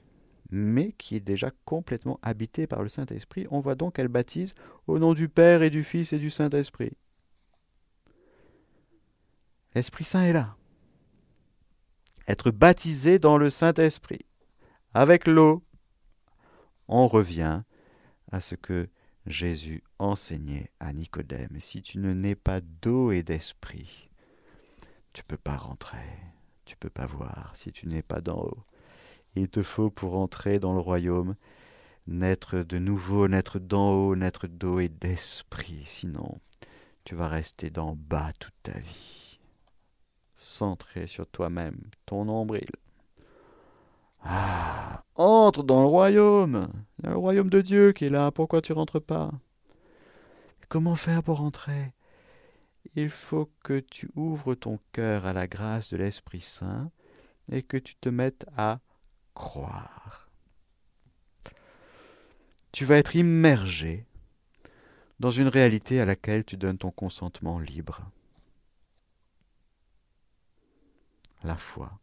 [0.50, 4.54] mais qui est déjà complètement habitée par le Saint-Esprit, on voit donc qu'elle baptise
[4.86, 6.92] au nom du Père et du Fils et du Saint-Esprit.
[9.74, 10.56] L'Esprit Saint est là.
[12.28, 14.26] Être baptisé dans le Saint-Esprit.
[14.92, 15.62] Avec l'eau,
[16.86, 17.62] on revient
[18.30, 18.88] à ce que
[19.26, 21.58] Jésus enseignait à Nicodème.
[21.58, 24.10] Si tu ne nais pas d'eau et d'esprit,
[25.12, 25.98] tu peux pas rentrer,
[26.64, 28.64] tu peux pas voir si tu n'es pas d'en haut.
[29.36, 31.36] Il te faut pour entrer dans le royaume
[32.06, 36.40] naître de nouveau, naître d'en haut, naître d'eau et d'esprit, sinon
[37.04, 39.38] tu vas rester d'en bas toute ta vie,
[40.36, 42.68] centré sur toi-même, ton nombril.
[44.22, 46.68] Ah, entre dans le royaume.
[46.98, 48.30] Il y a le royaume de Dieu qui est là.
[48.30, 49.30] Pourquoi tu rentres pas?
[50.68, 51.92] Comment faire pour entrer
[52.94, 56.90] il faut que tu ouvres ton cœur à la grâce de l'Esprit Saint
[57.50, 58.80] et que tu te mettes à
[59.34, 60.28] croire.
[62.72, 64.06] Tu vas être immergé
[65.18, 68.10] dans une réalité à laquelle tu donnes ton consentement libre.
[71.42, 71.98] La foi,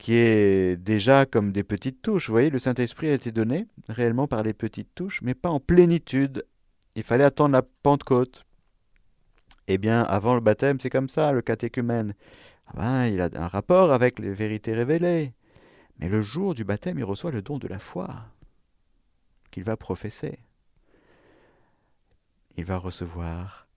[0.00, 2.28] qui est déjà comme des petites touches.
[2.28, 5.60] Vous voyez, le Saint-Esprit a été donné réellement par les petites touches, mais pas en
[5.60, 6.46] plénitude.
[6.94, 8.46] Il fallait attendre la Pentecôte
[9.68, 12.14] Eh bien, avant le baptême, c'est comme ça, le catéchumène.
[12.68, 15.34] Ah ben, il a un rapport avec les vérités révélées.
[15.98, 18.08] Mais le jour du baptême, il reçoit le don de la foi
[19.50, 20.38] qu'il va professer.
[22.56, 23.68] Il va recevoir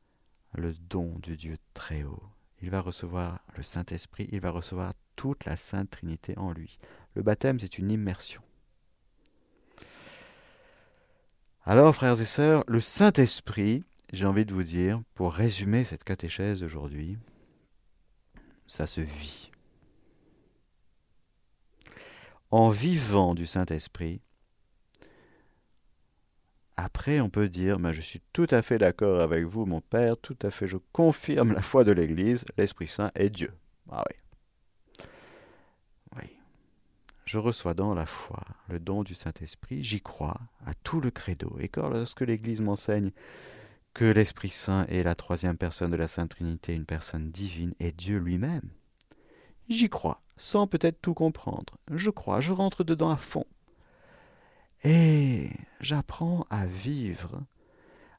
[0.54, 2.33] le don du Dieu très haut.
[2.64, 6.80] Il va recevoir le Saint-Esprit, il va recevoir toute la Sainte Trinité en lui.
[7.14, 8.42] Le baptême, c'est une immersion.
[11.66, 16.62] Alors, frères et sœurs, le Saint-Esprit, j'ai envie de vous dire, pour résumer cette catéchèse
[16.62, 17.18] d'aujourd'hui,
[18.66, 19.52] ça se vit.
[22.50, 24.22] En vivant du Saint-Esprit,
[26.76, 30.18] après, on peut dire, mais je suis tout à fait d'accord avec vous, mon Père,
[30.18, 33.52] tout à fait, je confirme la foi de l'Église, l'Esprit Saint est Dieu.
[33.92, 35.06] Ah oui.
[36.18, 36.30] Oui.
[37.26, 41.56] Je reçois dans la foi le don du Saint-Esprit, j'y crois à tout le credo.
[41.60, 43.12] Et quand lorsque l'Église m'enseigne
[43.94, 47.92] que l'Esprit Saint est la troisième personne de la Sainte Trinité, une personne divine, et
[47.92, 48.70] Dieu lui-même,
[49.70, 51.78] j'y crois, sans peut-être tout comprendre.
[51.92, 53.46] Je crois, je rentre dedans à fond.
[54.84, 57.42] Et j'apprends à vivre,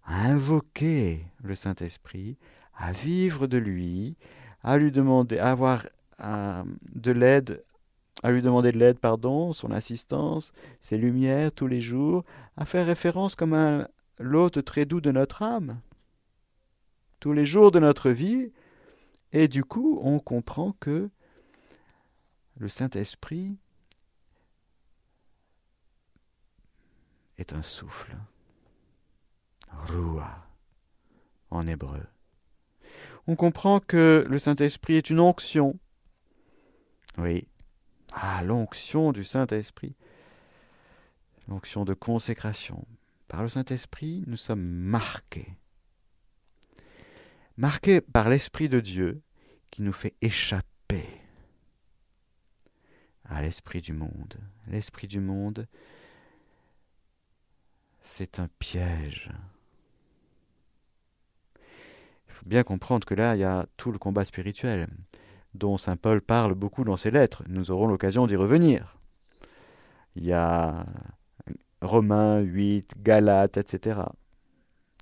[0.04, 2.38] à invoquer le Saint-Esprit,
[2.74, 4.16] à vivre de lui,
[4.62, 5.86] à lui demander, à avoir
[6.20, 7.62] euh, de l'aide,
[8.22, 12.24] à lui demander de l'aide, pardon, son assistance, ses lumières tous les jours,
[12.56, 13.86] à faire référence comme un
[14.18, 15.80] l'hôte très doux de notre âme,
[17.20, 18.52] tous les jours de notre vie,
[19.32, 21.10] et du coup on comprend que
[22.56, 23.58] le Saint-Esprit
[27.38, 28.16] est un souffle.
[29.70, 30.46] Rua
[31.50, 32.02] en hébreu.
[33.26, 35.78] On comprend que le Saint-Esprit est une onction.
[37.18, 37.46] Oui.
[38.12, 39.94] Ah, l'onction du Saint-Esprit.
[41.48, 42.86] L'onction de consécration.
[43.28, 45.56] Par le Saint-Esprit, nous sommes marqués.
[47.56, 49.22] Marqués par l'Esprit de Dieu
[49.70, 51.08] qui nous fait échapper
[53.24, 54.36] à l'Esprit du monde.
[54.66, 55.66] L'Esprit du monde,
[58.04, 59.30] c'est un piège.
[62.28, 64.86] Il faut bien comprendre que là, il y a tout le combat spirituel,
[65.54, 67.42] dont Saint Paul parle beaucoup dans ses lettres.
[67.48, 68.96] Nous aurons l'occasion d'y revenir.
[70.16, 70.86] Il y a
[71.80, 74.00] Romains 8, Galates, etc.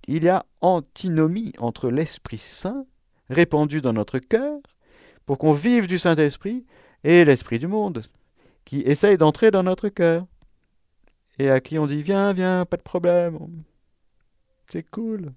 [0.08, 2.86] Il y a antinomie entre l'Esprit Saint
[3.28, 4.58] répandu dans notre cœur
[5.26, 6.66] pour qu'on vive du Saint-Esprit
[7.04, 8.02] et l'Esprit du monde
[8.64, 10.26] qui essaye d'entrer dans notre cœur
[11.38, 13.64] et à qui on dit viens, viens, pas de problème.
[14.70, 15.32] C'est cool.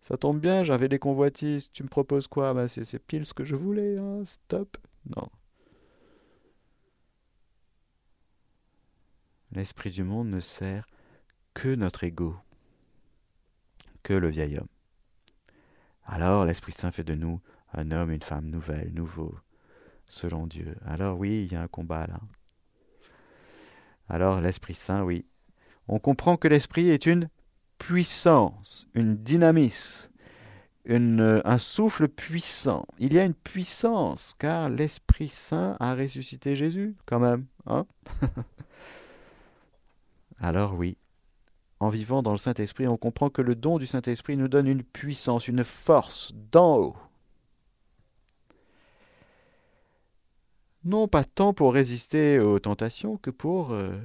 [0.00, 1.70] Ça tombe bien, j'avais des convoitises.
[1.72, 2.54] Tu me proposes quoi?
[2.54, 3.98] Bah, C'est pile ce que je voulais.
[3.98, 4.24] Hein.
[4.24, 4.78] Stop.
[5.16, 5.28] Non.
[9.52, 10.86] L'esprit du monde ne sert
[11.54, 12.36] que notre ego,
[14.02, 14.68] que le vieil homme.
[16.04, 17.40] Alors l'Esprit Saint fait de nous
[17.72, 19.34] un homme, une femme nouvelle, nouveau,
[20.06, 20.76] selon Dieu.
[20.84, 22.20] Alors oui, il y a un combat là.
[24.08, 25.24] Alors l'Esprit Saint, oui.
[25.88, 27.28] On comprend que l'Esprit est une
[27.78, 30.10] puissance, une dynamisme,
[30.84, 32.86] une, un souffle puissant.
[32.98, 37.46] Il y a une puissance, car l'Esprit Saint a ressuscité Jésus, quand même.
[37.66, 37.86] Hein?
[40.38, 40.98] Alors oui,
[41.80, 44.82] en vivant dans le Saint-Esprit, on comprend que le don du Saint-Esprit nous donne une
[44.82, 46.96] puissance, une force d'en haut.
[50.86, 53.98] Non pas tant pour résister aux tentations que pour euh,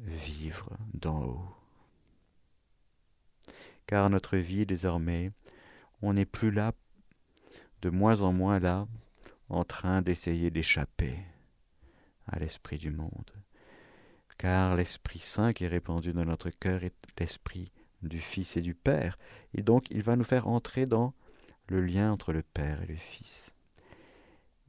[0.00, 1.48] vivre d'en haut.
[3.86, 5.30] Car notre vie désormais,
[6.02, 6.72] on n'est plus là,
[7.82, 8.88] de moins en moins là,
[9.48, 11.16] en train d'essayer d'échapper
[12.26, 13.30] à l'esprit du monde.
[14.38, 17.70] Car l'Esprit Saint qui est répandu dans notre cœur est l'Esprit
[18.02, 19.16] du Fils et du Père,
[19.54, 21.14] et donc il va nous faire entrer dans
[21.68, 23.55] le lien entre le Père et le Fils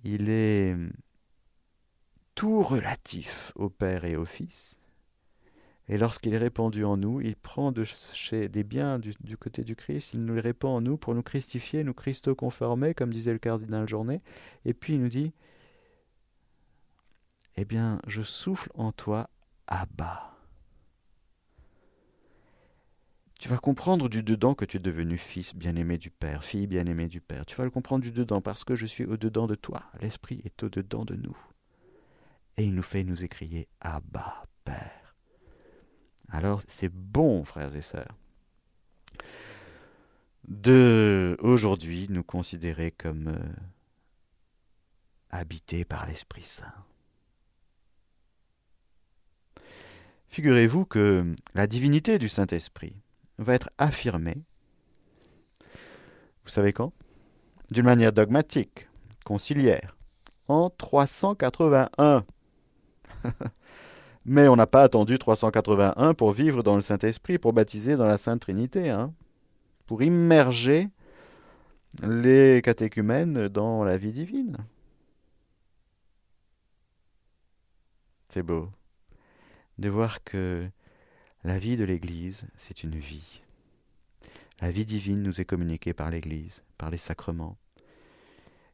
[0.03, 0.75] il est
[2.35, 4.77] tout relatif au Père et au Fils.
[5.89, 9.75] Et lorsqu'il est répandu en nous, il prend de chez des biens du, côté du
[9.75, 13.39] Christ, il nous les répand en nous pour nous christifier, nous christo-conformer, comme disait le
[13.39, 14.21] cardinal Journet.
[14.65, 15.33] Et puis il nous dit
[17.55, 19.29] Eh bien, je souffle en toi,
[19.67, 20.36] Abba.
[23.39, 27.07] Tu vas comprendre du dedans que tu es devenu fils bien-aimé du Père, fille bien-aimée
[27.07, 27.45] du Père.
[27.45, 29.83] Tu vas le comprendre du dedans parce que je suis au-dedans de toi.
[30.01, 31.37] L'Esprit est au-dedans de nous.
[32.57, 35.15] Et il nous fait nous écrier Abba, Père.
[36.29, 38.17] Alors c'est bon, frères et sœurs,
[40.47, 43.53] de aujourd'hui nous considérer comme euh,
[45.29, 46.73] habités par l'Esprit Saint.
[50.27, 52.97] Figurez-vous que la divinité du Saint-Esprit,
[53.37, 54.35] va être affirmé
[56.43, 56.93] Vous savez quand?
[57.71, 58.87] D'une manière dogmatique,
[59.25, 59.97] conciliaire,
[60.47, 62.25] en 381.
[64.25, 68.17] Mais on n'a pas attendu 381 pour vivre dans le Saint-Esprit, pour baptiser dans la
[68.17, 69.13] Sainte Trinité, hein,
[69.85, 70.89] pour immerger
[72.03, 74.57] les catéchumènes dans la vie divine.
[78.29, 78.69] C'est beau
[79.77, 80.69] de voir que
[81.43, 83.41] la vie de l'Église, c'est une vie.
[84.59, 87.57] La vie divine nous est communiquée par l'Église, par les sacrements.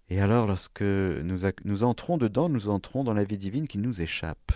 [0.10, 4.52] Et alors, lorsque nous, entrons dedans, nous entrons dans la vie divine qui nous échappe,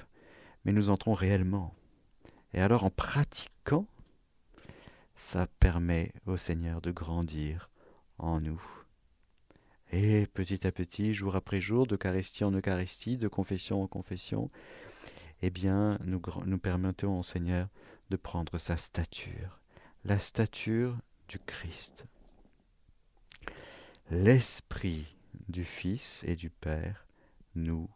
[0.64, 1.74] mais nous entrons réellement.
[2.54, 3.86] Et alors, en pratiquant,
[5.16, 7.70] ça permet au Seigneur de grandir
[8.20, 8.62] en nous.
[9.92, 14.50] Et petit à petit, jour après jour, d'Eucharistie en Eucharistie, de confession en confession,
[15.42, 16.20] eh bien, nous,
[16.58, 17.68] permettons au Seigneur
[18.10, 19.60] de prendre sa stature,
[20.06, 22.06] la stature du Christ.
[24.10, 25.18] L'Esprit
[25.50, 27.06] du Fils et du Père
[27.56, 27.90] nous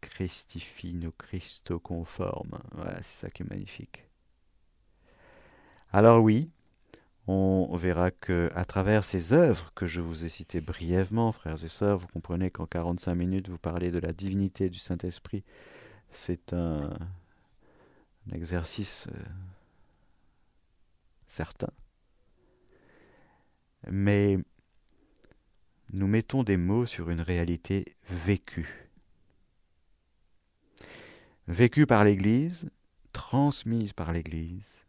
[0.00, 1.12] christifie, nous
[1.82, 2.58] conforme.
[2.72, 4.04] Voilà, c'est ça qui est magnifique.
[5.92, 6.50] Alors oui,
[7.26, 11.68] on verra que à travers ces œuvres que je vous ai citées brièvement, frères et
[11.68, 15.44] sœurs, vous comprenez qu'en 45 minutes, vous parlez de la divinité du Saint-Esprit.
[16.10, 16.90] C'est un,
[18.32, 19.24] exercice euh,
[21.26, 21.70] certain.
[23.90, 24.38] Mais
[25.92, 28.88] nous mettons des mots sur une réalité vécue.
[31.46, 32.68] Vécue par l'Église,
[33.12, 34.84] transmise par l'Église,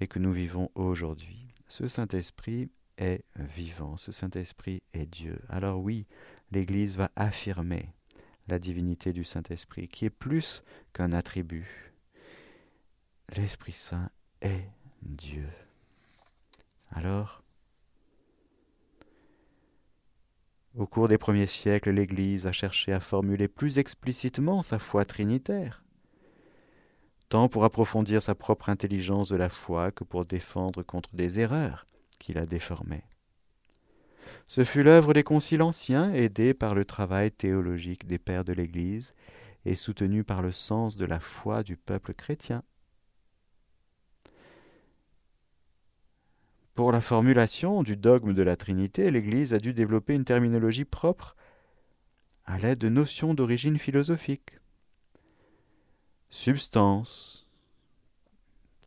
[0.00, 1.48] et que nous vivons aujourd'hui.
[1.66, 5.40] Ce Saint-Esprit est vivant, ce Saint-Esprit est Dieu.
[5.48, 6.06] Alors oui,
[6.52, 7.88] l'Église va affirmer
[8.48, 10.62] la divinité du Saint-Esprit, qui est plus
[10.92, 11.92] qu'un attribut.
[13.36, 14.68] L'Esprit Saint est
[15.02, 15.48] Dieu.
[16.90, 17.42] Alors,
[20.74, 25.84] au cours des premiers siècles, l'Église a cherché à formuler plus explicitement sa foi trinitaire,
[27.28, 31.86] tant pour approfondir sa propre intelligence de la foi que pour défendre contre des erreurs
[32.18, 33.04] qui la déformaient.
[34.46, 39.14] Ce fut l'œuvre des conciles anciens, aidés par le travail théologique des pères de l'Église
[39.64, 42.62] et soutenus par le sens de la foi du peuple chrétien.
[46.74, 51.36] Pour la formulation du dogme de la Trinité, l'Église a dû développer une terminologie propre
[52.46, 54.58] à l'aide de notions d'origine philosophique.
[56.30, 57.46] Substance,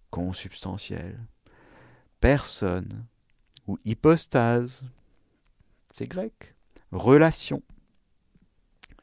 [0.10, 1.20] consubstantielle,
[2.20, 3.06] personne
[3.68, 4.84] ou hypostase,
[5.96, 6.56] c'est grec,
[6.92, 7.64] relation,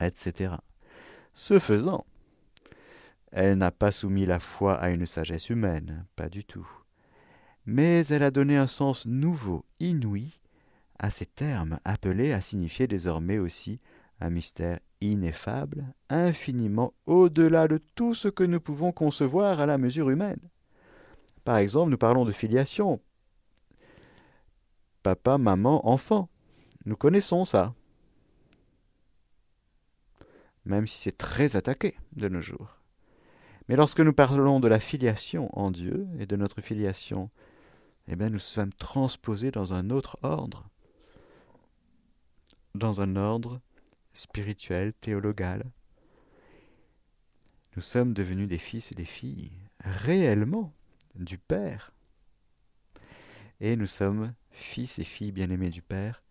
[0.01, 0.55] etc.
[1.35, 2.05] Ce faisant,
[3.31, 6.69] elle n'a pas soumis la foi à une sagesse humaine, pas du tout
[7.67, 10.29] mais elle a donné un sens nouveau, inouï,
[10.99, 13.81] à ces termes appelés à signifier désormais aussi
[14.21, 20.11] un mystère ineffable, infiniment au-delà de tout ce que nous pouvons concevoir à la mesure
[20.11, 20.41] humaine.
[21.45, 23.01] Par exemple, nous parlons de filiation.
[25.03, 26.29] Papa, maman, enfant.
[26.85, 27.75] Nous connaissons ça.
[30.65, 32.79] Même si c'est très attaqué de nos jours.
[33.69, 37.31] Mais lorsque nous parlons de la filiation en Dieu et de notre filiation
[38.09, 40.69] eh bien, nous sommes transposés dans un autre ordre,
[42.75, 43.61] dans un ordre
[44.13, 45.65] spirituel, théologal.
[47.77, 50.73] Nous sommes devenus des fils et des filles, réellement,
[51.15, 51.93] du Père.
[53.61, 56.23] Et nous sommes fils et filles bien-aimés du Père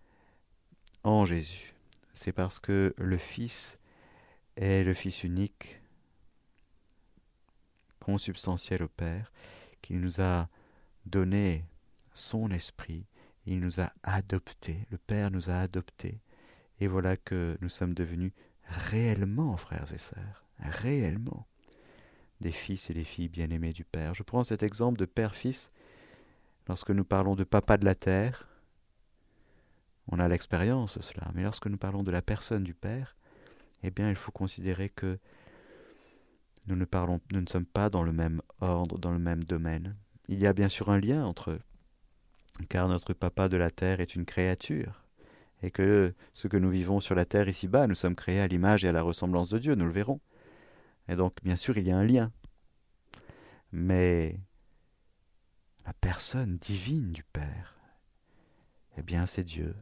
[1.03, 1.73] en Jésus.
[2.13, 3.77] C'est parce que le Fils
[4.57, 5.81] est le Fils unique,
[7.99, 9.31] consubstantiel au Père,
[9.81, 10.49] qu'il nous a
[11.05, 11.65] donné
[12.13, 13.05] son esprit,
[13.45, 16.19] il nous a adoptés, le Père nous a adoptés,
[16.79, 18.33] et voilà que nous sommes devenus
[18.65, 21.47] réellement, frères et sœurs, réellement,
[22.41, 24.13] des fils et des filles bien-aimés du Père.
[24.13, 25.71] Je prends cet exemple de Père-Fils,
[26.67, 28.47] lorsque nous parlons de Papa de la Terre,
[30.11, 33.15] on a l'expérience de cela, mais lorsque nous parlons de la personne du Père,
[33.83, 35.17] eh bien il faut considérer que
[36.67, 39.95] nous ne, parlons, nous ne sommes pas dans le même ordre, dans le même domaine.
[40.27, 41.59] Il y a bien sûr un lien entre
[42.69, 45.03] car notre papa de la terre est une créature,
[45.63, 48.83] et que ce que nous vivons sur la terre ici-bas, nous sommes créés à l'image
[48.83, 50.19] et à la ressemblance de Dieu, nous le verrons.
[51.07, 52.31] Et donc, bien sûr, il y a un lien.
[53.71, 54.39] Mais
[55.85, 57.77] la personne divine du Père,
[58.97, 59.75] eh bien, c'est Dieu.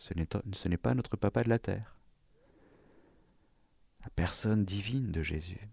[0.00, 1.94] Ce n'est pas notre papa de la terre.
[4.02, 5.68] La personne divine de Jésus.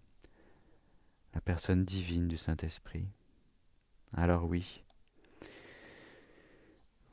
[1.34, 3.08] La personne divine du Saint-Esprit.
[4.12, 4.84] Alors oui.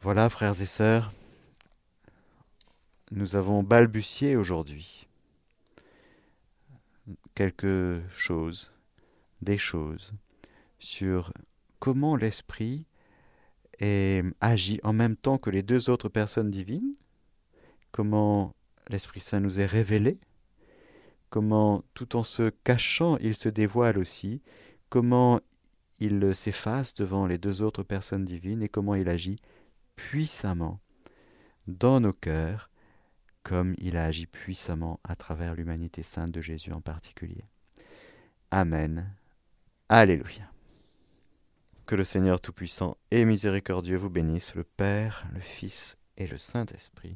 [0.01, 1.13] Voilà, frères et sœurs,
[3.11, 5.07] nous avons balbutié aujourd'hui
[7.33, 8.73] quelque chose,
[9.41, 10.13] des choses,
[10.79, 11.31] sur
[11.79, 12.85] comment l'Esprit
[14.41, 16.95] agit en même temps que les deux autres personnes divines,
[17.95, 18.53] comment
[18.89, 20.19] l'Esprit Saint nous est révélé,
[21.29, 24.41] comment tout en se cachant, il se dévoile aussi,
[24.89, 25.39] comment
[25.99, 29.37] il s'efface devant les deux autres personnes divines et comment il agit
[29.95, 30.81] puissamment
[31.67, 32.69] dans nos cœurs,
[33.43, 37.45] comme il a agi puissamment à travers l'humanité sainte de Jésus en particulier.
[38.51, 39.09] Amen.
[39.87, 40.51] Alléluia.
[41.85, 47.15] Que le Seigneur Tout-Puissant et Miséricordieux vous bénisse, le Père, le Fils et le Saint-Esprit.